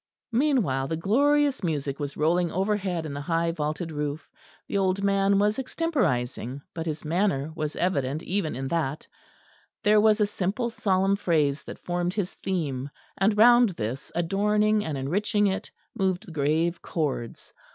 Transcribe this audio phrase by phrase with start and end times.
[0.31, 4.31] Meanwhile the glorious music was rolling overhead in the high vaulted roof.
[4.67, 9.05] The old man was extemporising; but his manner was evident even in that;
[9.83, 14.97] there was a simple solemn phrase that formed his theme, and round this adorning and
[14.97, 17.53] enriching it moved the grave chords.